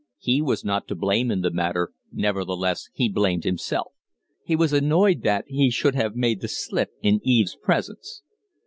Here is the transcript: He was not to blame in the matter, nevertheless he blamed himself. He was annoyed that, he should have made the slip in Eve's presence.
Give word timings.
He 0.17 0.41
was 0.41 0.65
not 0.65 0.87
to 0.87 0.95
blame 0.95 1.29
in 1.29 1.41
the 1.41 1.51
matter, 1.51 1.91
nevertheless 2.11 2.89
he 2.91 3.07
blamed 3.07 3.43
himself. 3.43 3.91
He 4.43 4.55
was 4.55 4.73
annoyed 4.73 5.21
that, 5.21 5.45
he 5.47 5.69
should 5.69 5.93
have 5.93 6.15
made 6.15 6.41
the 6.41 6.47
slip 6.47 6.89
in 7.03 7.21
Eve's 7.23 7.55
presence. 7.55 8.23